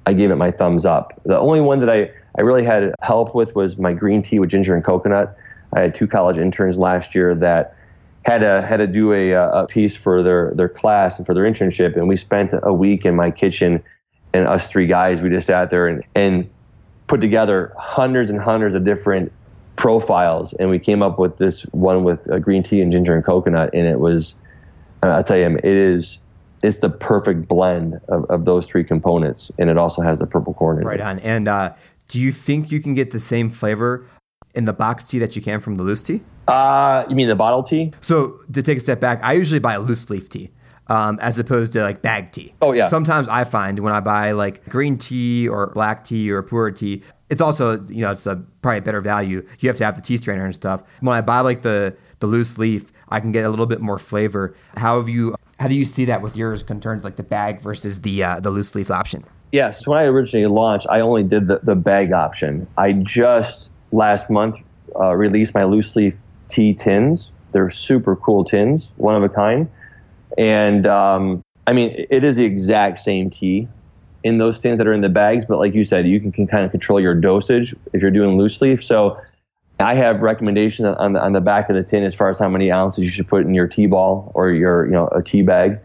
[0.06, 1.20] I gave it my thumbs up.
[1.26, 4.50] The only one that I, I really had help with was my green tea with
[4.50, 5.38] ginger and coconut.
[5.74, 7.76] I had two college interns last year that
[8.24, 11.34] had to had to do a, uh, a piece for their their class and for
[11.34, 13.84] their internship, and we spent a week in my kitchen,
[14.34, 16.50] and us three guys we just sat there and and
[17.08, 19.32] put together hundreds and hundreds of different
[19.76, 23.26] profiles, and we came up with this one with uh, green tea and ginger and
[23.26, 24.36] coconut, and it was,
[25.02, 26.20] uh, I'll tell you, it is
[26.64, 30.54] it's the perfect blend of, of those three components, and it also has the purple
[30.54, 31.18] corn in right on.
[31.20, 31.74] And uh,
[32.08, 34.06] do you think you can get the same flavor
[34.56, 36.22] in the box tea that you can from the loose tea?
[36.48, 37.92] Uh, you mean the bottle tea?
[38.02, 40.52] So to take a step back, I usually buy loose leaf tea.
[40.88, 42.54] Um, as opposed to like bag tea.
[42.62, 42.90] Oh, yeah.
[42.90, 47.04] Sometimes I find when I buy like green tea or black tea or pu-erh tea,
[47.30, 49.48] it's also you know it's a probably a better value.
[49.60, 50.84] You have to have the tea strainer and stuff.
[51.00, 53.98] When I buy like the the loose leaf, I can get a little bit more
[53.98, 54.54] flavor.
[54.76, 55.36] How have you?
[55.60, 58.40] How do you see that with yours in terms like the bag versus the uh,
[58.42, 59.24] the loose leaf option?
[59.54, 59.88] Yes.
[59.88, 62.68] When I originally launched, I only did the, the bag option.
[62.78, 64.56] I just last month
[65.00, 66.16] uh, released my loose leaf
[66.48, 67.32] tea tins.
[67.52, 69.70] They're super cool tins, one of a kind.
[70.38, 73.68] And um, I mean, it is the exact same tea
[74.24, 76.48] in those tins that are in the bags, but like you said, you can, can
[76.48, 78.84] kind of control your dosage if you're doing loose leaf.
[78.84, 79.20] So
[79.80, 82.48] I have recommendations on the, on the back of the tin as far as how
[82.48, 85.42] many ounces you should put in your tea ball or your, you know, a tea
[85.42, 85.80] bag.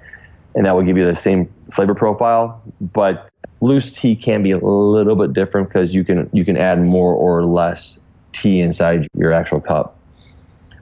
[0.55, 2.62] And that will give you the same flavor profile.
[2.81, 6.83] But loose tea can be a little bit different because you can, you can add
[6.83, 7.99] more or less
[8.33, 9.97] tea inside your actual cup.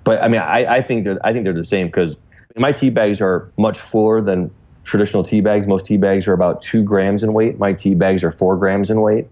[0.04, 2.16] But I mean, I, I think they're I think they're the same because
[2.56, 4.50] my tea bags are much fuller than
[4.84, 5.66] traditional tea bags.
[5.66, 7.58] Most tea bags are about two grams in weight.
[7.58, 9.26] My tea bags are four grams in weight.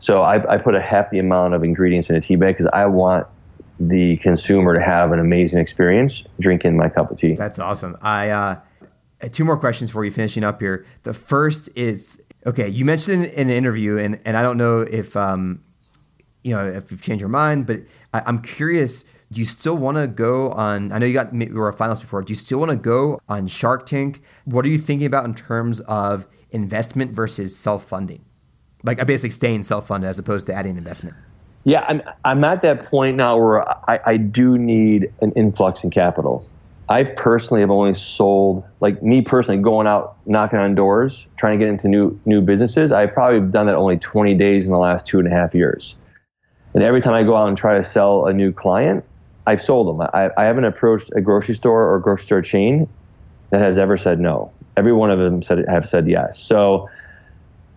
[0.00, 2.70] So I, I put a half the amount of ingredients in a tea bag because
[2.72, 3.26] I want
[3.78, 7.34] the consumer to have an amazing experience drinking my cup of tea.
[7.34, 7.96] That's awesome.
[8.02, 8.60] I uh,
[9.30, 10.84] two more questions for you finishing up here.
[11.04, 12.68] The first is okay.
[12.68, 15.62] You mentioned in an interview, and and I don't know if um,
[16.42, 17.80] you know if you've changed your mind, but
[18.12, 20.90] I, I'm curious do you still want to go on?
[20.90, 22.22] I know you got you were a finalist before.
[22.22, 24.22] Do you still want to go on Shark Tank?
[24.44, 28.24] What are you thinking about in terms of investment versus self funding?
[28.82, 31.16] Like I basically staying self funded as opposed to adding investment.
[31.62, 35.90] Yeah, I'm I'm at that point now where I, I do need an influx in
[35.90, 36.44] capital.
[36.90, 41.64] I've personally have only sold like me personally going out knocking on doors trying to
[41.64, 42.90] get into new new businesses.
[42.90, 45.94] I've probably done that only 20 days in the last two and a half years.
[46.74, 49.04] And every time I go out and try to sell a new client,
[49.46, 50.08] I've sold them.
[50.12, 52.88] I, I haven't approached a grocery store or grocery store chain
[53.50, 54.50] that has ever said no.
[54.76, 56.40] Every one of them said have said yes.
[56.40, 56.90] So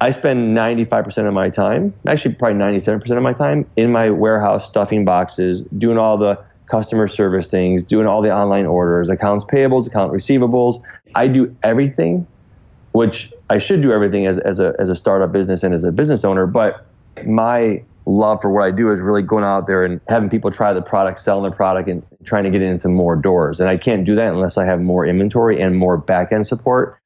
[0.02, 4.68] I spend 95% of my time, actually probably 97% of my time in my warehouse
[4.68, 9.88] stuffing boxes, doing all the customer service things, doing all the online orders, accounts payables,
[9.88, 10.82] account receivables.
[11.16, 12.26] I do everything,
[12.92, 15.92] which I should do everything as, as, a, as a startup business and as a
[15.92, 16.48] business owner.
[16.48, 16.86] But
[17.26, 20.74] my love for what I do is really going out there and having people try
[20.74, 23.60] the product, selling the product, and trying to get it into more doors.
[23.60, 27.00] And I can't do that unless I have more inventory and more back end support.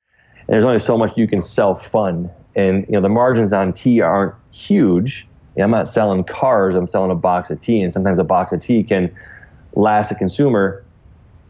[0.47, 3.71] And there's only so much you can self fund and you know the margins on
[3.71, 5.27] tea aren't huge.
[5.57, 6.75] I'm not selling cars.
[6.75, 9.15] I'm selling a box of tea, and sometimes a box of tea can
[9.77, 10.83] last a consumer,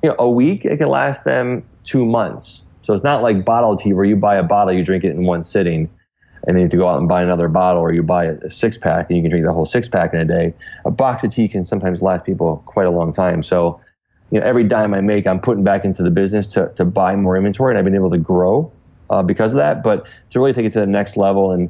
[0.04, 0.66] you know, a week.
[0.66, 2.62] It can last them two months.
[2.84, 5.24] So it's not like bottled tea where you buy a bottle, you drink it in
[5.26, 5.90] one sitting,
[6.46, 8.50] and then you have to go out and buy another bottle, or you buy a
[8.50, 10.54] six pack and you can drink the whole six pack in a day.
[10.86, 13.44] A box of tea can sometimes last people quite a long time.
[13.44, 13.82] So,
[14.32, 17.16] you know, every dime I make, I'm putting back into the business to to buy
[17.16, 18.72] more inventory, and I've been able to grow
[19.10, 19.84] uh, because of that.
[19.84, 21.70] But to really take it to the next level and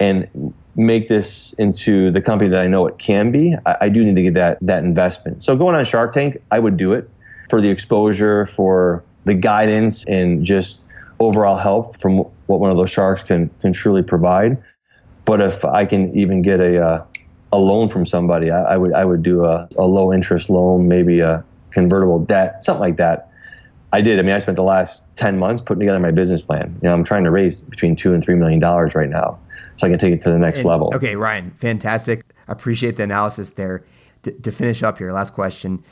[0.00, 4.02] and make this into the company that I know it can be, I, I, do
[4.02, 5.44] need to get that that investment.
[5.44, 7.08] So going on Shark Tank, I would do it
[7.50, 10.86] for the exposure, for the guidance, and just
[11.18, 14.62] overall help from what one of those sharks can can truly provide.
[15.26, 17.04] But if I can even get a uh,
[17.52, 20.88] a loan from somebody, I, I, would I would do a, a low interest loan,
[20.88, 23.30] maybe a convertible debt, something like that
[23.92, 24.18] I did.
[24.18, 26.78] I mean, I spent the last 10 months putting together my business plan.
[26.80, 29.38] You know, I'm trying to raise between two and $3 million right now
[29.76, 30.90] so I can take it to the next and, level.
[30.94, 32.24] Okay, Ryan, fantastic.
[32.48, 33.84] I appreciate the analysis there.
[34.22, 35.82] D- to finish up here, last question.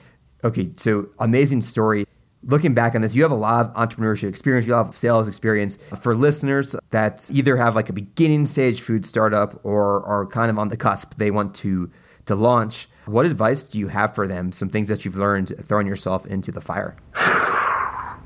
[0.45, 2.07] Okay, so amazing story.
[2.45, 5.77] Looking back on this, you have a lot of entrepreneurship experience, you have sales experience.
[6.01, 10.59] For listeners that either have like a beginning stage food startup or are kind of
[10.59, 11.91] on the cusp, they want to
[12.27, 12.89] to launch.
[13.07, 14.53] What advice do you have for them?
[14.53, 16.95] Some things that you've learned throwing yourself into the fire?
[17.15, 18.17] I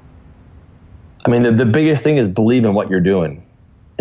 [1.29, 3.47] mean, the, the biggest thing is believe in what you're doing.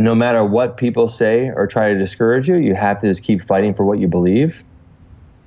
[0.02, 3.22] And no matter what people say or try to discourage you, you have to just
[3.22, 4.64] keep fighting for what you believe.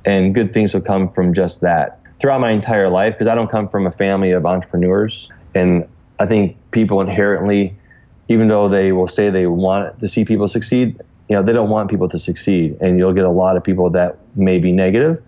[0.04, 2.00] And good things will come from just that.
[2.20, 5.28] Throughout my entire life, because I don't come from a family of entrepreneurs.
[5.56, 5.88] And
[6.20, 7.74] I think people inherently,
[8.28, 11.68] even though they will say they want to see people succeed, you know, they don't
[11.68, 12.76] want people to succeed.
[12.80, 15.20] And you'll get a lot of people that may be negative.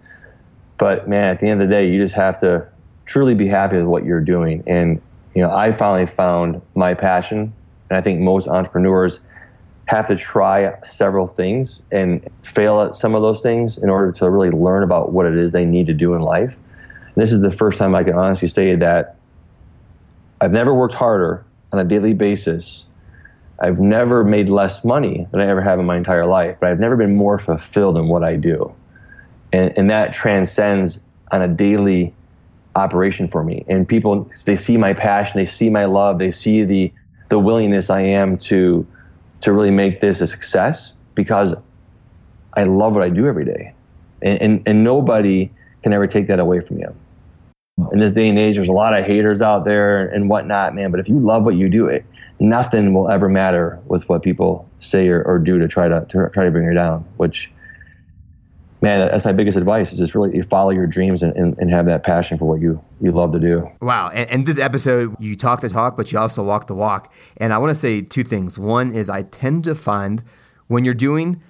[0.79, 2.65] But man, at the end of the day, you just have to
[3.07, 4.63] truly be happy with what you're doing.
[4.69, 5.03] And
[5.35, 7.53] you know, I finally found my passion,
[7.91, 9.21] and I think most entrepreneurs
[9.87, 14.29] have to try several things and fail at some of those things in order to
[14.29, 16.57] really learn about what it is they need to do in life.
[17.15, 19.17] And this is the first time I can honestly say that
[20.41, 22.85] I've never worked harder on a daily basis.
[23.61, 26.81] I've never made less money than I ever have in my entire life, but I've
[26.81, 28.75] never been more fulfilled in what I do.
[29.53, 32.13] And, and that transcends on a daily
[32.75, 33.65] operation for me.
[33.69, 36.93] And people, they see my passion, they see my love, they see the
[37.29, 38.87] the willingness I am to
[39.43, 41.55] to really make this a success because
[42.55, 43.75] I love what I do every day,
[44.23, 45.51] and and, and nobody
[45.83, 46.95] can ever take that away from you.
[47.93, 50.91] In this day and age, there's a lot of haters out there and whatnot, man.
[50.91, 52.05] But if you love what you do, it
[52.39, 56.29] nothing will ever matter with what people say or, or do to try to, to
[56.31, 57.05] try to bring you down.
[57.17, 57.51] Which
[58.81, 61.87] man, that's my biggest advice is just really follow your dreams and, and, and, have
[61.87, 63.69] that passion for what you, you love to do.
[63.81, 64.11] Wow.
[64.11, 67.13] And, and this episode, you talk the talk, but you also walk the walk.
[67.39, 68.59] And I want to say two things.
[68.59, 70.23] One is I tend to find
[70.69, 71.43] when you're doing,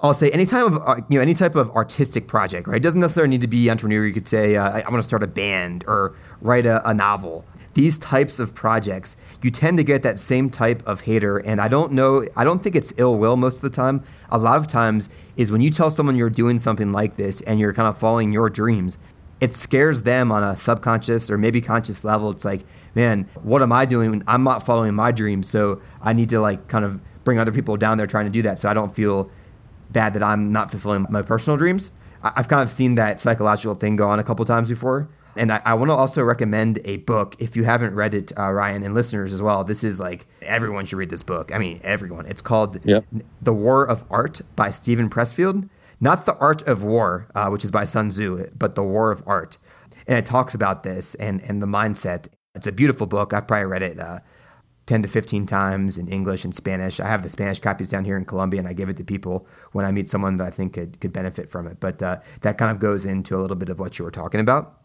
[0.00, 2.76] I'll say any type of uh, you know any type of artistic project, right?
[2.76, 4.04] It doesn't necessarily need to be entrepreneur.
[4.04, 6.92] You could say uh, I, I want to start a band or write a, a
[6.92, 7.44] novel
[7.76, 11.36] these types of projects, you tend to get that same type of hater.
[11.36, 14.02] And I don't know, I don't think it's ill will most of the time.
[14.30, 17.60] A lot of times is when you tell someone you're doing something like this and
[17.60, 18.96] you're kind of following your dreams,
[19.42, 22.30] it scares them on a subconscious or maybe conscious level.
[22.30, 24.24] It's like, man, what am I doing?
[24.26, 25.46] I'm not following my dreams.
[25.46, 28.40] So I need to like kind of bring other people down there trying to do
[28.40, 28.58] that.
[28.58, 29.30] So I don't feel
[29.90, 31.92] bad that I'm not fulfilling my personal dreams.
[32.22, 35.10] I've kind of seen that psychological thing go on a couple times before.
[35.36, 38.50] And I, I want to also recommend a book if you haven't read it, uh,
[38.50, 39.64] Ryan, and listeners as well.
[39.64, 41.54] This is like everyone should read this book.
[41.54, 42.26] I mean, everyone.
[42.26, 43.04] It's called yep.
[43.40, 45.68] The War of Art by Steven Pressfield.
[46.00, 49.22] Not The Art of War, uh, which is by Sun Tzu, but The War of
[49.26, 49.56] Art.
[50.06, 52.28] And it talks about this and, and the mindset.
[52.54, 53.32] It's a beautiful book.
[53.32, 54.20] I've probably read it uh,
[54.86, 57.00] 10 to 15 times in English and Spanish.
[57.00, 59.46] I have the Spanish copies down here in Colombia, and I give it to people
[59.72, 61.80] when I meet someone that I think could, could benefit from it.
[61.80, 64.40] But uh, that kind of goes into a little bit of what you were talking
[64.40, 64.80] about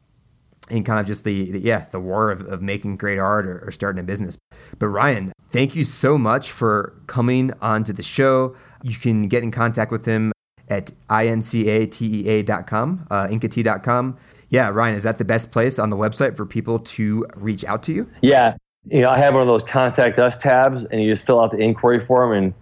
[0.71, 3.63] and kind of just the, the yeah the war of, of making great art or,
[3.65, 4.37] or, starting a business.
[4.79, 8.55] But ryan thank you so much for coming onto the show.
[8.83, 10.31] You can get in contact with him
[10.69, 14.17] at incatea.com uh, incate.com
[14.49, 17.83] yeah ryan is that the best place on the website for people to reach out
[17.83, 18.09] to you?
[18.21, 18.55] Yeah
[18.89, 21.51] You know, I have one of those contact us tabs, and you just fill out
[21.51, 22.31] the inquiry form.
[22.31, 22.53] And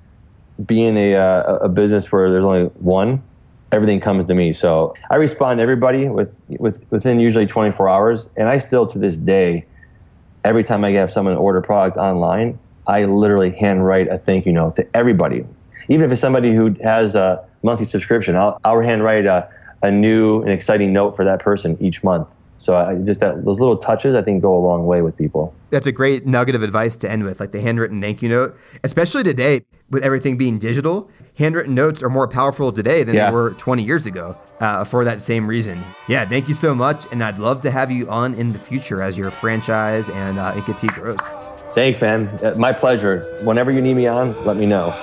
[0.65, 3.23] being a uh, a business where there's only one,
[3.71, 4.53] everything comes to me.
[4.53, 8.99] So I respond to everybody with with within usually 24 hours, and I still to
[8.99, 9.65] this day,
[10.43, 14.75] every time I have someone order product online, I literally handwrite a thank you note
[14.77, 15.45] to everybody.
[15.87, 19.49] Even if it's somebody who has a monthly subscription, I'll, I'll handwrite a,
[19.81, 22.27] a new and exciting note for that person each month.
[22.59, 25.53] So I just that those little touches I think go a long way with people.
[25.71, 28.57] That's a great nugget of advice to end with, like the handwritten thank you note,
[28.83, 31.09] especially today with everything being digital.
[31.37, 33.29] Handwritten notes are more powerful today than Yeah.
[33.29, 35.81] they were 20 years ago uh, for that same reason.
[36.09, 39.01] Yeah, thank you so much, and I'd love to have you on in the future
[39.01, 41.19] as your franchise and uh, Inca Tea grows.
[41.73, 42.27] Thanks, man.
[42.43, 43.21] Uh, My pleasure.
[43.43, 44.93] Whenever you need me on, let me know.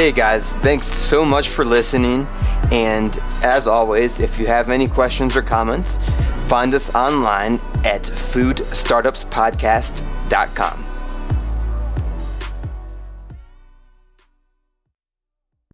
[0.00, 2.26] Hey guys, thanks so much for listening.
[2.72, 5.98] And as always, if you have any questions or comments,
[6.48, 10.89] find us online at foodstartupspodcast.com.